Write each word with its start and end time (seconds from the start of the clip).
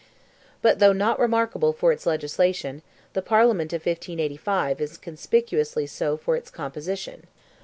But 0.63 0.79
though 0.79 0.93
not 0.93 1.19
remarkable 1.19 1.73
for 1.73 1.91
its 1.91 2.07
legislation, 2.07 2.81
the 3.13 3.21
Parliament 3.21 3.71
of 3.71 3.85
1585 3.85 4.81
is 4.81 4.97
conspicuously 4.97 5.85
so 5.85 6.17
for 6.17 6.35
its 6.35 6.49
composition. 6.49 7.27